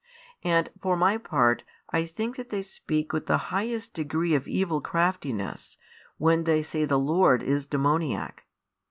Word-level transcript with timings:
And 0.43 0.71
for 0.81 0.97
my 0.97 1.19
part 1.19 1.61
I 1.91 2.07
think 2.07 2.35
that 2.35 2.49
they 2.49 2.63
speak 2.63 3.13
with 3.13 3.27
the 3.27 3.37
highest 3.53 3.93
degree 3.93 4.33
of 4.33 4.47
evil 4.47 4.81
craftiness, 4.81 5.77
when 6.17 6.45
they 6.45 6.63
say 6.63 6.85
the 6.85 6.97
Lord 6.97 7.43
is 7.43 7.67
demoniac. 7.67 8.47